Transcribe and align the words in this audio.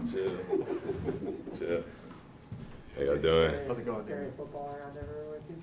Chill. 0.10 0.32
Chill. 1.56 1.84
How 2.96 3.02
y'all 3.02 3.16
doing? 3.18 3.54
How's 3.66 3.78
it 3.78 3.84
going, 3.84 4.06
Carry 4.06 4.20
Damon? 4.20 4.32
football 4.36 4.74
around 4.78 4.96
everywhere 4.96 5.30
with 5.32 5.42
you? 5.50 5.62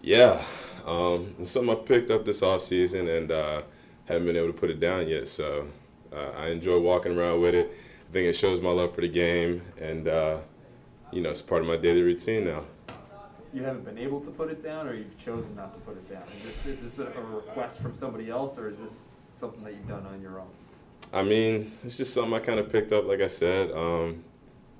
Yeah, 0.00 0.42
um, 0.84 1.34
it's 1.38 1.50
something 1.50 1.70
I 1.70 1.74
picked 1.76 2.10
up 2.10 2.24
this 2.24 2.42
off 2.42 2.62
season 2.62 3.08
and 3.08 3.30
uh, 3.30 3.62
haven't 4.06 4.26
been 4.26 4.36
able 4.36 4.48
to 4.48 4.52
put 4.52 4.70
it 4.70 4.80
down 4.80 5.06
yet. 5.06 5.28
So 5.28 5.68
uh, 6.12 6.30
I 6.36 6.48
enjoy 6.48 6.80
walking 6.80 7.16
around 7.16 7.40
with 7.40 7.54
it. 7.54 7.70
I 8.08 8.12
think 8.12 8.26
it 8.26 8.34
shows 8.34 8.60
my 8.60 8.70
love 8.70 8.94
for 8.94 9.02
the 9.02 9.08
game, 9.08 9.62
and 9.80 10.08
uh, 10.08 10.38
you 11.12 11.20
know, 11.20 11.30
it's 11.30 11.42
part 11.42 11.62
of 11.62 11.68
my 11.68 11.76
daily 11.76 12.02
routine 12.02 12.46
now. 12.46 12.64
You 13.52 13.62
haven't 13.62 13.84
been 13.84 13.98
able 13.98 14.20
to 14.22 14.30
put 14.30 14.50
it 14.50 14.62
down, 14.62 14.88
or 14.88 14.94
you've 14.94 15.18
chosen 15.18 15.54
not 15.54 15.74
to 15.74 15.80
put 15.80 15.96
it 15.96 16.08
down? 16.10 16.24
Is 16.36 16.56
this, 16.64 16.80
is 16.80 16.92
this 16.92 16.98
a 16.98 17.20
request 17.20 17.80
from 17.80 17.94
somebody 17.94 18.28
else, 18.28 18.58
or 18.58 18.68
is 18.68 18.78
this 18.78 19.02
something 19.32 19.62
that 19.64 19.74
you've 19.74 19.88
done 19.88 20.04
on 20.06 20.20
your 20.20 20.40
own? 20.40 20.48
I 21.12 21.22
mean, 21.22 21.72
it's 21.84 21.96
just 21.96 22.12
something 22.12 22.34
I 22.34 22.38
kind 22.40 22.58
of 22.58 22.70
picked 22.70 22.92
up, 22.92 23.06
like 23.06 23.20
I 23.20 23.26
said. 23.26 23.70
Um, 23.72 24.22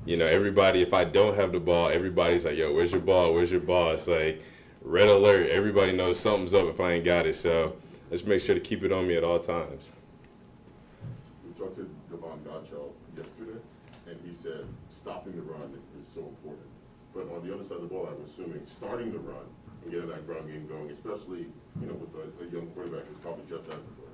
you 0.05 0.17
know, 0.17 0.27
everybody, 0.27 0.83
if 0.83 0.93
I 0.93 1.05
don't 1.05 1.35
have 1.35 1.53
the 1.53 1.61
ball, 1.61 1.89
everybody's 1.89 2.45
like, 2.45 2.57
yo, 2.57 2.73
where's 2.73 2.93
your 2.93 3.01
ball? 3.01 3.35
Where's 3.35 3.51
your 3.51 3.61
ball? 3.61 3.93
It's 3.93 4.07
like 4.07 4.43
red 4.83 5.09
alert. 5.09 5.51
Everybody 5.51 5.93
knows 5.93 6.21
something's 6.21 6.55
up 6.55 6.67
if 6.67 6.81
I 6.81 6.93
ain't 6.93 7.05
got 7.05 7.27
it. 7.27 7.35
So 7.37 7.77
let's 8.11 8.25
make 8.25 8.41
sure 8.41 8.55
to 8.55 8.61
keep 8.61 8.85
it 8.85 8.93
on 8.93 9.07
me 9.09 9.17
at 9.17 9.25
all 9.25 9.41
times. 9.41 9.93
We 11.47 11.53
talked 11.59 11.77
to 11.77 11.89
Davon 12.11 12.41
Godchaux 12.47 12.93
yesterday, 13.17 13.59
and 14.07 14.19
he 14.25 14.33
said 14.33 14.67
stopping 14.89 15.35
the 15.35 15.43
run 15.43 15.73
is 15.99 16.07
so 16.07 16.21
important. 16.21 16.67
But 17.15 17.33
on 17.35 17.47
the 17.47 17.55
other 17.55 17.65
side 17.65 17.77
of 17.77 17.83
the 17.83 17.89
ball, 17.89 18.07
I'm 18.07 18.25
assuming 18.25 18.61
starting 18.67 19.13
the 19.13 19.19
run 19.19 19.45
and 19.83 19.91
getting 19.91 20.09
that 20.09 20.27
ground 20.27 20.49
game 20.49 20.67
going, 20.67 20.91
especially, 20.91 21.47
you 21.81 21.87
know, 21.87 21.95
with 21.95 22.15
a, 22.15 22.45
a 22.45 22.49
young 22.49 22.67
quarterback 22.69 23.07
who's 23.09 23.19
probably 23.19 23.45
just 23.49 23.67
as 23.69 23.75
important. 23.75 24.08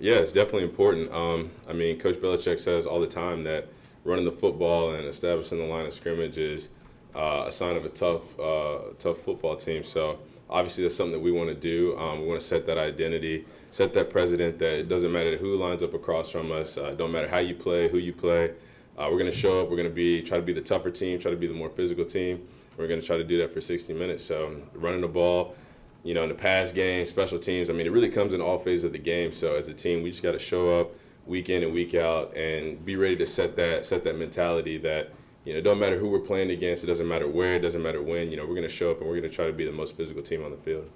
Yeah, 0.00 0.14
it's 0.16 0.32
definitely 0.32 0.62
important. 0.62 1.12
Um, 1.12 1.50
I 1.68 1.72
mean, 1.72 1.98
Coach 1.98 2.16
Belichick 2.16 2.60
says 2.60 2.86
all 2.86 3.00
the 3.00 3.06
time 3.08 3.42
that 3.44 3.66
running 4.04 4.24
the 4.24 4.32
football 4.32 4.94
and 4.94 5.04
establishing 5.04 5.58
the 5.58 5.64
line 5.64 5.86
of 5.86 5.92
scrimmage 5.92 6.38
is 6.38 6.70
uh, 7.16 7.44
a 7.48 7.52
sign 7.52 7.74
of 7.76 7.84
a 7.84 7.88
tough, 7.88 8.38
uh, 8.38 8.92
tough 9.00 9.18
football 9.18 9.56
team. 9.56 9.82
So 9.82 10.20
obviously, 10.48 10.84
that's 10.84 10.94
something 10.94 11.12
that 11.12 11.18
we 11.18 11.32
want 11.32 11.48
to 11.48 11.54
do. 11.54 11.98
Um, 11.98 12.20
we 12.20 12.28
want 12.28 12.40
to 12.40 12.46
set 12.46 12.64
that 12.66 12.78
identity, 12.78 13.44
set 13.72 13.92
that 13.94 14.08
precedent 14.08 14.60
that 14.60 14.78
it 14.78 14.88
doesn't 14.88 15.10
matter 15.10 15.36
who 15.36 15.56
lines 15.56 15.82
up 15.82 15.94
across 15.94 16.30
from 16.30 16.52
us. 16.52 16.78
Uh, 16.78 16.94
don't 16.96 17.10
matter 17.10 17.28
how 17.28 17.40
you 17.40 17.56
play, 17.56 17.88
who 17.88 17.98
you 17.98 18.12
play. 18.12 18.52
Uh, 18.96 19.08
we're 19.10 19.18
going 19.18 19.30
to 19.30 19.36
show 19.36 19.62
up. 19.62 19.68
We're 19.68 19.76
going 19.76 19.88
to 19.88 19.94
be 19.94 20.22
try 20.22 20.38
to 20.38 20.44
be 20.44 20.52
the 20.52 20.60
tougher 20.60 20.92
team, 20.92 21.18
try 21.18 21.32
to 21.32 21.36
be 21.36 21.48
the 21.48 21.54
more 21.54 21.70
physical 21.70 22.04
team. 22.04 22.46
We're 22.76 22.86
going 22.86 23.00
to 23.00 23.06
try 23.06 23.16
to 23.16 23.24
do 23.24 23.38
that 23.38 23.52
for 23.52 23.60
60 23.60 23.92
minutes. 23.94 24.24
So 24.24 24.62
running 24.74 25.00
the 25.00 25.08
ball, 25.08 25.56
you 26.04 26.14
know, 26.14 26.22
in 26.22 26.28
the 26.28 26.34
pass 26.34 26.72
game, 26.72 27.06
special 27.06 27.38
teams. 27.38 27.70
I 27.70 27.72
mean, 27.72 27.86
it 27.86 27.90
really 27.90 28.10
comes 28.10 28.32
in 28.32 28.40
all 28.40 28.58
phases 28.58 28.84
of 28.84 28.92
the 28.92 28.98
game. 28.98 29.32
So 29.32 29.54
as 29.54 29.68
a 29.68 29.74
team, 29.74 30.02
we 30.02 30.10
just 30.10 30.22
got 30.22 30.32
to 30.32 30.38
show 30.38 30.80
up 30.80 30.92
week 31.26 31.50
in 31.50 31.62
and 31.62 31.72
week 31.72 31.94
out 31.94 32.34
and 32.36 32.82
be 32.84 32.96
ready 32.96 33.16
to 33.16 33.26
set 33.26 33.54
that 33.56 33.84
set 33.84 34.02
that 34.04 34.16
mentality 34.16 34.78
that 34.78 35.10
you 35.44 35.54
know, 35.54 35.60
it 35.60 35.62
don't 35.62 35.78
matter 35.78 35.98
who 35.98 36.08
we're 36.08 36.18
playing 36.18 36.50
against. 36.50 36.84
It 36.84 36.88
doesn't 36.88 37.08
matter 37.08 37.26
where. 37.26 37.54
It 37.54 37.60
doesn't 37.60 37.82
matter 37.82 38.02
when. 38.02 38.30
You 38.30 38.36
know, 38.36 38.42
we're 38.44 38.54
going 38.54 38.68
to 38.68 38.68
show 38.68 38.90
up 38.90 38.98
and 38.98 39.08
we're 39.08 39.18
going 39.18 39.30
to 39.30 39.34
try 39.34 39.46
to 39.46 39.52
be 39.52 39.64
the 39.64 39.72
most 39.72 39.96
physical 39.96 40.22
team 40.22 40.44
on 40.44 40.50
the 40.50 40.58
field. 40.58 40.90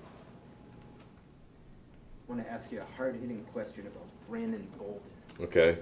I 2.29 2.33
want 2.33 2.45
to 2.45 2.53
ask 2.53 2.71
you 2.71 2.81
a 2.81 2.97
hard-hitting 2.97 3.47
question 3.53 3.87
about 3.87 4.07
Brandon 4.29 4.67
Bolden. 4.79 5.01
Okay, 5.41 5.79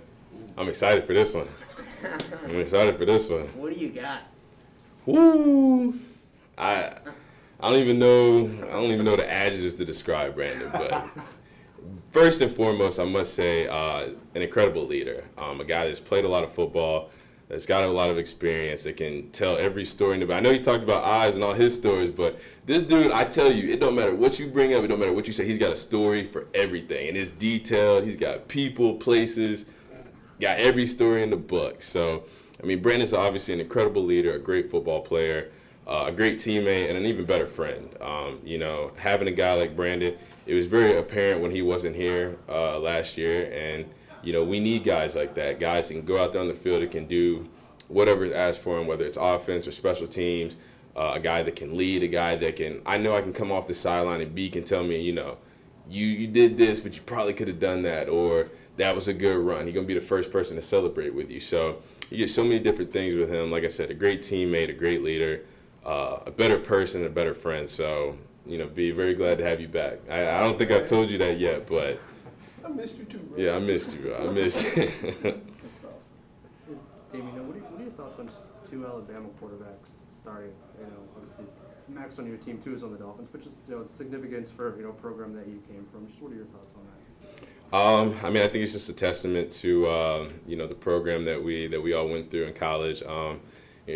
I'm 0.56 0.68
excited 0.68 1.04
for 1.04 1.14
this 1.14 1.34
one. 1.34 1.48
I'm 2.48 2.60
excited 2.60 2.96
for 2.96 3.04
this 3.04 3.28
one. 3.28 3.46
What 3.56 3.74
do 3.74 3.78
you 3.78 3.88
got? 3.88 4.22
Woo! 5.06 5.98
I 6.56 6.92
I 7.62 7.70
don't 7.70 7.78
even 7.78 7.98
know 7.98 8.46
I 8.68 8.72
don't 8.72 8.90
even 8.90 9.04
know 9.04 9.16
the 9.16 9.30
adjectives 9.30 9.74
to 9.76 9.84
describe 9.84 10.34
Brandon, 10.34 10.70
but 10.72 11.08
first 12.10 12.40
and 12.40 12.54
foremost, 12.54 12.98
I 12.98 13.04
must 13.04 13.34
say 13.34 13.68
uh, 13.68 14.08
an 14.34 14.42
incredible 14.42 14.86
leader. 14.86 15.24
Um, 15.36 15.60
a 15.60 15.64
guy 15.64 15.86
that's 15.86 16.00
played 16.00 16.24
a 16.24 16.28
lot 16.28 16.42
of 16.42 16.52
football, 16.52 17.10
that's 17.48 17.66
got 17.66 17.84
a 17.84 17.88
lot 17.88 18.10
of 18.10 18.16
experience, 18.16 18.84
that 18.84 18.96
can 18.96 19.30
tell 19.30 19.58
every 19.58 19.84
story. 19.84 20.20
In 20.20 20.26
the, 20.26 20.34
I 20.34 20.40
know 20.40 20.50
he 20.50 20.60
talked 20.60 20.82
about 20.82 21.04
eyes 21.04 21.34
and 21.34 21.44
all 21.44 21.52
his 21.52 21.74
stories, 21.74 22.10
but 22.10 22.38
this 22.64 22.82
dude, 22.82 23.12
I 23.12 23.24
tell 23.24 23.52
you, 23.52 23.70
it 23.70 23.80
don't 23.80 23.94
matter 23.94 24.14
what 24.14 24.38
you 24.38 24.46
bring 24.46 24.74
up, 24.74 24.82
it 24.82 24.88
don't 24.88 24.98
matter 24.98 25.12
what 25.12 25.26
you 25.26 25.32
say. 25.32 25.46
He's 25.46 25.58
got 25.58 25.72
a 25.72 25.76
story 25.76 26.24
for 26.24 26.46
everything, 26.54 27.08
and 27.08 27.16
it's 27.16 27.30
detailed. 27.32 28.04
He's 28.04 28.16
got 28.16 28.48
people, 28.48 28.94
places, 28.94 29.66
got 30.40 30.58
every 30.58 30.86
story 30.86 31.22
in 31.22 31.30
the 31.30 31.36
book. 31.36 31.82
So, 31.82 32.24
I 32.62 32.66
mean, 32.66 32.80
Brandon's 32.80 33.12
obviously 33.12 33.52
an 33.52 33.60
incredible 33.60 34.02
leader, 34.02 34.34
a 34.34 34.38
great 34.38 34.70
football 34.70 35.02
player, 35.02 35.50
uh, 35.86 36.04
a 36.06 36.12
great 36.12 36.38
teammate, 36.38 36.88
and 36.88 36.96
an 36.96 37.06
even 37.06 37.24
better 37.24 37.46
friend. 37.46 37.96
Um, 38.00 38.40
you 38.44 38.58
know, 38.58 38.92
having 38.96 39.28
a 39.28 39.32
guy 39.32 39.54
like 39.54 39.74
Brandon, 39.74 40.16
it 40.46 40.54
was 40.54 40.66
very 40.66 40.98
apparent 40.98 41.40
when 41.40 41.50
he 41.50 41.62
wasn't 41.62 41.96
here 41.96 42.36
uh, 42.48 42.78
last 42.78 43.16
year, 43.16 43.50
and 43.52 43.86
you 44.22 44.32
know, 44.32 44.44
we 44.44 44.60
need 44.60 44.84
guys 44.84 45.16
like 45.16 45.34
that, 45.34 45.60
guys 45.60 45.88
that 45.88 45.94
can 45.94 46.04
go 46.04 46.22
out 46.22 46.32
there 46.32 46.40
on 46.40 46.48
the 46.48 46.54
field 46.54 46.82
and 46.82 46.90
can 46.90 47.06
do 47.06 47.44
whatever 47.88 48.24
is 48.24 48.32
asked 48.32 48.60
for 48.60 48.78
him, 48.78 48.86
whether 48.86 49.04
it's 49.04 49.16
offense 49.20 49.66
or 49.66 49.72
special 49.72 50.06
teams. 50.06 50.56
Uh, 50.96 51.12
a 51.14 51.20
guy 51.20 51.42
that 51.42 51.54
can 51.54 51.76
lead, 51.76 52.02
a 52.02 52.08
guy 52.08 52.34
that 52.36 52.56
can. 52.56 52.82
I 52.84 52.98
know 52.98 53.16
I 53.16 53.22
can 53.22 53.32
come 53.32 53.52
off 53.52 53.66
the 53.66 53.74
sideline 53.74 54.20
and 54.20 54.34
B 54.34 54.50
can 54.50 54.64
tell 54.64 54.82
me, 54.82 55.00
you 55.00 55.12
know, 55.12 55.38
you 55.88 56.06
you 56.06 56.26
did 56.26 56.56
this, 56.56 56.80
but 56.80 56.94
you 56.94 57.02
probably 57.02 57.32
could 57.32 57.48
have 57.48 57.60
done 57.60 57.82
that, 57.82 58.08
or 58.08 58.48
that 58.76 58.94
was 58.94 59.08
a 59.08 59.14
good 59.14 59.38
run. 59.38 59.66
He's 59.66 59.74
gonna 59.74 59.86
be 59.86 59.94
the 59.94 60.00
first 60.00 60.32
person 60.32 60.56
to 60.56 60.62
celebrate 60.62 61.14
with 61.14 61.30
you. 61.30 61.40
So 61.40 61.80
you 62.10 62.18
get 62.18 62.30
so 62.30 62.42
many 62.42 62.58
different 62.58 62.92
things 62.92 63.14
with 63.14 63.30
him. 63.30 63.50
Like 63.50 63.64
I 63.64 63.68
said, 63.68 63.90
a 63.90 63.94
great 63.94 64.20
teammate, 64.20 64.68
a 64.68 64.72
great 64.72 65.02
leader, 65.02 65.42
uh, 65.84 66.20
a 66.26 66.30
better 66.30 66.58
person, 66.58 67.04
a 67.06 67.08
better 67.08 67.34
friend. 67.34 67.68
So 67.68 68.16
you 68.46 68.58
know, 68.58 68.66
be 68.66 68.90
very 68.90 69.14
glad 69.14 69.38
to 69.38 69.44
have 69.44 69.60
you 69.60 69.68
back. 69.68 69.98
I, 70.10 70.28
I 70.30 70.40
don't 70.40 70.56
think 70.58 70.70
I've 70.70 70.86
told 70.86 71.10
you 71.10 71.18
that 71.18 71.38
yet, 71.38 71.66
but 71.66 72.00
I 72.64 72.68
missed 72.68 72.96
you 72.98 73.04
too, 73.04 73.18
bro. 73.18 73.38
yeah, 73.38 73.52
I 73.52 73.58
missed 73.58 73.92
you. 73.92 74.00
Bro. 74.00 74.28
I 74.28 74.32
missed 74.32 74.64
you. 74.76 74.86
That's 75.22 75.26
awesome. 75.84 76.80
Damien, 77.12 77.46
what 77.46 77.56
are, 77.56 77.58
your- 77.58 77.68
what 77.68 77.80
are 77.80 77.84
your 77.84 77.92
thoughts 77.92 78.18
on 78.18 78.30
two 78.70 78.86
Alabama 78.86 79.28
quarterbacks 79.40 79.90
starting? 80.20 80.52
You 80.78 80.86
know, 80.86 81.02
obviously 81.16 81.44
Max 81.88 82.18
on 82.18 82.26
your 82.26 82.36
team 82.38 82.60
too 82.62 82.74
is 82.74 82.82
on 82.82 82.92
the 82.92 82.98
Dolphins, 82.98 83.28
but 83.32 83.42
just 83.42 83.56
you 83.68 83.74
know, 83.74 83.82
the 83.82 83.92
significance 83.92 84.50
for 84.50 84.76
you 84.76 84.84
know 84.84 84.92
program 84.92 85.34
that 85.34 85.46
you 85.46 85.62
came 85.68 85.86
from. 85.92 86.06
Just 86.06 86.20
what 86.22 86.32
are 86.32 86.36
your 86.36 86.44
thoughts 86.46 86.72
on 86.76 86.82
that? 86.86 86.96
Um, 87.72 88.16
I 88.24 88.30
mean, 88.30 88.42
I 88.42 88.48
think 88.48 88.64
it's 88.64 88.72
just 88.72 88.88
a 88.88 88.92
testament 88.92 89.52
to 89.52 89.88
um, 89.88 90.32
you 90.46 90.56
know 90.56 90.66
the 90.66 90.74
program 90.74 91.24
that 91.26 91.42
we 91.42 91.66
that 91.68 91.80
we 91.80 91.92
all 91.92 92.08
went 92.08 92.30
through 92.30 92.44
in 92.46 92.54
college. 92.54 93.02
Um, 93.02 93.06
you 93.06 93.16
know, 93.16 93.38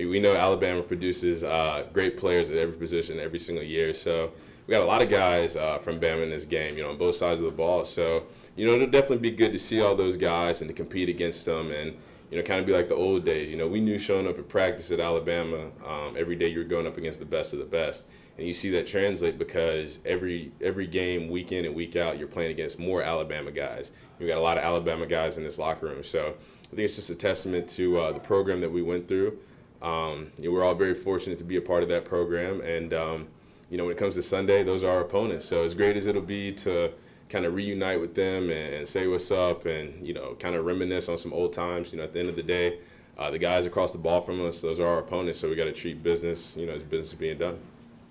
we 0.03 0.19
know 0.21 0.35
Alabama 0.35 0.83
produces 0.83 1.45
uh, 1.45 1.87
great 1.93 2.17
players 2.17 2.51
at 2.51 2.57
every 2.57 2.77
position 2.77 3.21
every 3.21 3.39
single 3.39 3.65
year, 3.65 3.93
so 3.93 4.33
we 4.67 4.73
got 4.73 4.83
a 4.83 4.87
lot 4.87 5.03
of 5.03 5.09
guys 5.09 5.57
uh, 5.57 5.79
from 5.79 6.01
Bama 6.01 6.23
in 6.23 6.31
this 6.31 6.45
game. 6.45 6.77
You 6.77 6.85
know, 6.85 6.91
on 6.91 6.99
both 6.99 7.17
sides 7.17 7.41
of 7.41 7.47
the 7.47 7.53
ball. 7.53 7.85
So 7.85 8.25
you 8.57 8.67
know, 8.67 8.73
it'll 8.73 8.87
definitely 8.87 9.19
be 9.19 9.31
good 9.31 9.53
to 9.53 9.59
see 9.59 9.81
all 9.81 9.95
those 9.95 10.17
guys 10.17 10.61
and 10.61 10.69
to 10.69 10.75
compete 10.75 11.09
against 11.09 11.45
them 11.45 11.71
and. 11.71 11.97
You 12.31 12.41
know, 12.41 12.47
kind 12.47 12.59
of 12.59 12.67
be 12.67 12.73
like 12.73 12.89
the 12.89 12.97
old 12.97 13.25
days. 13.25 13.49
You 13.49 13.57
know, 13.57 13.69
we 13.69 13.81
knew 13.81 13.97
showing 13.97 14.27
up 14.27 14.39
at 14.39 14.49
practice 14.49 14.91
at 14.91 14.99
Alabama 14.99 15.71
um, 15.87 16.17
every 16.19 16.35
day 16.35 16.49
you 16.49 16.59
were 16.59 16.65
going 16.65 16.85
up 16.85 16.97
against 16.97 17.21
the 17.21 17.25
best 17.25 17.53
of 17.53 17.61
the 17.61 17.65
best, 17.65 18.07
and 18.39 18.47
you 18.47 18.53
see 18.53 18.71
that 18.71 18.89
translate 18.89 19.39
because 19.39 20.01
every 20.05 20.51
every 20.61 20.89
game, 20.89 21.29
week 21.29 21.53
in 21.53 21.65
and 21.65 21.75
week 21.75 21.95
out, 21.95 22.19
you're 22.19 22.27
playing 22.27 22.51
against 22.51 22.79
more 22.81 23.03
Alabama 23.03 23.53
guys. 23.53 23.93
You 24.19 24.27
got 24.27 24.39
a 24.39 24.41
lot 24.41 24.59
of 24.59 24.65
Alabama 24.65 25.07
guys 25.07 25.37
in 25.37 25.45
this 25.45 25.59
locker 25.59 25.87
room, 25.87 26.03
so 26.03 26.35
I 26.75 26.77
think 26.77 26.87
it's 26.87 26.97
just 26.97 27.11
a 27.11 27.15
testament 27.15 27.69
to 27.71 28.01
uh, 28.01 28.13
the 28.13 28.19
program 28.19 28.61
that 28.63 28.73
we 28.73 28.83
went 28.83 29.07
through. 29.07 29.39
Um, 29.85 30.33
you 30.39 30.49
know, 30.49 30.55
we're 30.55 30.65
all 30.65 30.75
very 30.75 30.95
fortunate 30.95 31.37
to 31.39 31.45
be 31.45 31.57
a 31.57 31.61
part 31.61 31.83
of 31.83 31.91
that 31.91 32.07
program, 32.07 32.63
and 32.63 32.95
um, 32.95 33.29
you 33.69 33.77
know, 33.77 33.85
when 33.85 33.93
it 33.93 33.99
comes 33.99 34.15
to 34.15 34.23
Sunday, 34.23 34.63
those 34.65 34.83
are 34.83 34.91
our 34.91 35.01
opponents. 35.03 35.45
So 35.45 35.63
as 35.63 35.75
great 35.75 35.97
as 35.97 36.07
it'll 36.07 36.23
be 36.23 36.53
to 36.53 36.91
kind 37.29 37.45
of 37.45 37.55
reunite 37.55 38.01
with 38.01 38.15
them 38.15 38.45
and, 38.45 38.75
and 38.75 38.89
say 38.89 39.07
what's 39.07 39.31
up, 39.31 39.67
and 39.67 40.07
you 40.07 40.15
know, 40.15 40.37
kind 40.41 40.55
of 40.55 40.65
reminisce 40.65 41.11
on 41.11 41.19
some 41.19 41.35
old 41.35 41.53
times. 41.53 41.93
You 41.93 41.99
know, 41.99 42.05
at 42.05 42.15
the 42.15 42.21
end 42.21 42.31
of 42.31 42.37
the 42.37 42.43
day, 42.43 42.79
uh, 43.19 43.31
the 43.31 43.39
guys 43.39 43.67
across 43.67 43.93
the 43.93 43.99
ball 43.99 44.23
from 44.23 44.45
us, 44.47 44.63
those 44.63 44.81
are 44.81 44.87
our 44.87 44.99
opponents. 45.01 45.39
So 45.39 45.51
we 45.51 45.55
got 45.55 45.65
to 45.65 45.73
treat 45.73 46.03
business, 46.03 46.57
you 46.57 46.67
know, 46.67 46.73
as 46.73 46.83
business 46.83 47.13
is 47.13 47.19
being 47.19 47.39
done. 47.39 47.59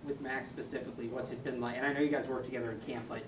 With 0.06 0.22
Mac 0.22 0.46
specifically, 0.46 1.08
what's 1.08 1.32
it 1.32 1.44
been 1.44 1.60
like? 1.60 1.78
And 1.78 1.86
I 1.86 1.94
know 1.94 2.02
you 2.02 2.10
guys 2.10 2.28
work 2.28 2.46
together 2.46 2.72
in 2.72 2.80
camp, 2.82 3.06
but, 3.10 3.24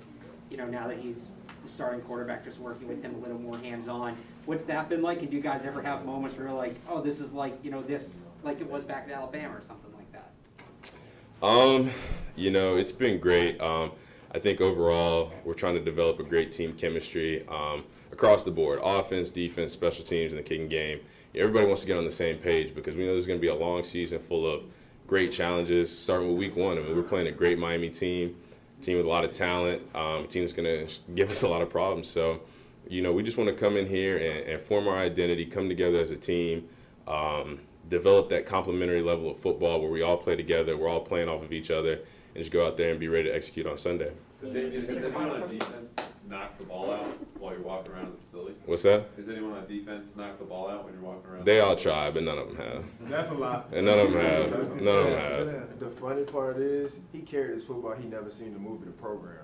you 0.50 0.58
know, 0.58 0.68
now 0.68 0.88
that 0.88 0.98
he's 0.98 1.32
the 1.66 1.72
starting 1.72 2.02
quarterback, 2.02 2.44
just 2.44 2.60
working 2.60 2.88
with 2.88 3.02
him 3.02 3.16
a 3.16 3.18
little 3.18 3.40
more 3.40 3.58
hands-on, 3.60 4.16
what's 4.46 4.64
that 4.66 4.90
been 4.90 5.02
like? 5.02 5.20
And 5.20 5.30
do 5.30 5.36
you 5.36 5.42
guys 5.42 5.66
ever 5.66 5.82
have 5.82 6.06
moments 6.06 6.38
where 6.38 6.48
you're 6.48 6.56
like, 6.56 6.76
oh, 6.88 7.02
this 7.02 7.20
is 7.20 7.34
like, 7.34 7.58
you 7.64 7.72
know, 7.72 7.82
this, 7.82 8.16
like 8.44 8.62
it 8.62 8.70
was 8.70 8.84
back 8.84 9.08
in 9.08 9.14
Alabama 9.14 9.56
or 9.56 9.62
something 9.62 9.92
like 9.96 10.12
that? 10.14 11.46
Um, 11.46 11.92
you 12.36 12.52
know, 12.52 12.78
it's 12.78 12.92
been 12.92 13.20
great. 13.20 13.60
Um, 13.60 13.92
I 14.32 14.40
think 14.40 14.62
overall, 14.62 15.34
we're 15.44 15.54
trying 15.54 15.76
to 15.76 15.84
develop 15.84 16.20
a 16.20 16.24
great 16.24 16.52
team 16.52 16.74
chemistry 16.74 17.46
um, 17.48 17.86
across 18.12 18.44
the 18.44 18.52
board 18.52 18.80
offense, 18.84 19.30
defense, 19.30 19.74
special 19.74 20.06
teams, 20.06 20.34
and 20.34 20.40
the 20.40 20.44
kicking 20.44 20.68
game. 20.68 21.00
Everybody 21.34 21.66
wants 21.66 21.82
to 21.82 21.88
get 21.88 21.98
on 21.98 22.06
the 22.06 22.12
same 22.12 22.38
page 22.38 22.76
because 22.76 22.96
we 22.96 23.06
know 23.06 23.14
there's 23.14 23.28
going 23.28 23.40
to 23.40 23.42
be 23.42 23.50
a 23.50 23.56
long 23.56 23.84
season 23.84 24.20
full 24.20 24.50
of 24.50 24.64
great 25.08 25.32
challenges, 25.32 25.96
starting 25.96 26.30
with 26.30 26.40
week 26.40 26.56
one. 26.56 26.78
I 26.78 26.82
mean, 26.82 26.96
we're 26.96 27.04
playing 27.04 27.28
a 27.28 27.32
great 27.32 27.60
Miami 27.60 27.90
team, 27.90 28.36
team 28.82 28.98
with 28.98 29.06
a 29.06 29.10
lot 29.10 29.24
of 29.24 29.32
talent, 29.32 29.82
um, 29.96 30.28
team 30.28 30.44
that's 30.44 30.54
going 30.54 30.88
to 30.88 30.94
give 31.16 31.30
us 31.30 31.44
a 31.44 31.48
lot 31.48 31.62
of 31.62 31.70
problems. 31.70 32.08
So, 32.08 32.42
you 32.88 33.02
know, 33.02 33.12
we 33.14 33.24
just 33.24 33.38
want 33.38 33.50
to 33.50 33.56
come 33.56 33.78
in 33.78 33.88
here 33.88 34.18
and, 34.18 34.50
and 34.50 34.62
form 34.62 34.88
our 34.88 34.98
identity, 34.98 35.46
come 35.46 35.68
together 35.68 36.00
as 36.00 36.12
a 36.12 36.18
team, 36.18 36.68
um, 37.08 37.60
develop 37.90 38.30
that 38.30 38.46
complementary 38.46 39.02
level 39.02 39.32
of 39.32 39.38
football 39.40 39.82
where 39.82 39.90
we 39.90 40.02
all 40.02 40.18
play 40.18 40.36
together, 40.36 40.78
we're 40.78 40.90
all 40.90 41.02
playing 41.02 41.30
off 41.30 41.44
of 41.44 41.52
each 41.52 41.72
other, 41.72 41.94
and 41.94 42.36
just 42.36 42.52
go 42.52 42.66
out 42.66 42.78
there 42.78 42.92
and 42.92 43.00
be 43.00 43.08
ready 43.08 43.30
to 43.30 43.36
execute 43.36 43.68
on 43.68 43.78
Sunday. 43.78 44.12
Has 44.54 44.76
anyone 44.76 45.42
on 45.42 45.50
defense 45.50 45.96
knock 46.28 46.58
the 46.58 46.64
ball 46.66 46.92
out 46.92 47.06
while 47.40 47.54
you're 47.54 47.62
walking 47.62 47.92
around 47.94 48.14
the 48.14 48.18
facility? 48.24 48.56
What's 48.66 48.84
that? 48.84 49.06
Has 49.18 49.28
anyone 49.28 49.54
on 49.54 49.68
defense 49.68 50.16
knock 50.16 50.38
the 50.38 50.46
ball 50.46 50.70
out 50.70 50.86
when 50.86 50.94
you're 50.94 51.04
walking 51.04 51.30
around? 51.30 51.46
They 51.46 51.60
all 51.60 51.76
try, 51.76 52.12
but 52.12 52.24
none 52.24 52.38
of 52.38 52.48
them 52.48 52.58
have. 52.58 52.84
That's 53.02 53.30
a 53.30 53.34
lot. 53.34 53.70
And 53.74 53.86
none 53.86 54.00
of 54.00 54.12
them 54.12 54.22
have. 54.22 54.82
None 54.82 54.98
of 54.98 55.06
them 55.06 55.50
have. 55.50 55.80
The 55.80 55.90
funny 55.90 56.24
part 56.24 56.58
is, 56.58 56.96
he 57.12 57.20
carried 57.22 57.52
his 57.52 57.66
football, 57.66 57.94
he 57.94 58.08
never 58.08 58.30
seen 58.30 58.54
the 58.54 58.60
movie, 58.60 58.86
the 58.86 58.92
program. 58.92 59.44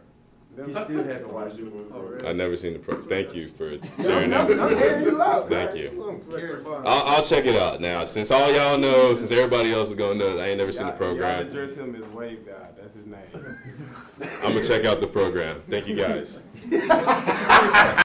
He 0.66 0.74
still 0.74 1.04
had 1.04 1.22
to 1.22 1.28
watch 1.30 1.54
it. 1.58 1.66
Oh, 1.94 2.00
really? 2.02 2.28
I 2.28 2.34
never 2.34 2.58
seen 2.58 2.74
the 2.74 2.80
pro. 2.80 3.00
Thank 3.00 3.34
you 3.34 3.48
for 3.50 3.78
sharing 4.02 4.34
I'm, 4.34 4.48
I'm 4.52 4.58
that. 4.58 4.78
hearing 4.78 5.06
you 5.06 5.22
out. 5.22 5.50
Thank 5.50 5.76
you. 5.76 6.04
I'm 6.10 6.22
carrying 6.38 6.62
fire. 6.62 6.84
I'll, 6.86 7.04
I'll 7.08 7.26
check 7.26 7.46
it 7.46 7.56
out 7.56 7.80
now. 7.80 8.04
Since 8.04 8.32
all 8.32 8.52
y'all 8.54 8.78
know, 8.78 9.16
since 9.16 9.32
everybody 9.32 9.72
else 9.74 9.90
is 9.90 9.96
gonna 9.96 10.16
know, 10.16 10.38
I 10.40 10.48
ain't 10.50 10.58
never 10.58 10.72
seen 10.74 10.84
the 10.84 10.90
Y'all- 10.90 10.98
program. 10.98 11.40
Y'all 11.40 11.48
address 11.48 11.76
him 11.76 11.96
as 11.96 12.04
Wave 12.04 12.46
God, 12.46 12.76
that's 12.78 12.94
his 12.94 13.06
name. 13.06 13.22
I'm 14.44 14.54
gonna 14.54 14.68
check 14.68 14.84
out 14.86 15.00
the 15.00 15.08
program. 15.08 15.62
Thank 15.70 15.88
you 15.88 15.96
guys. 15.96 16.42